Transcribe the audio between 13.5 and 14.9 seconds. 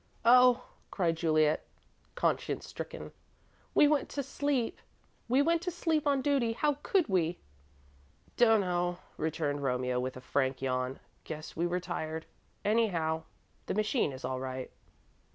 the machine is all right."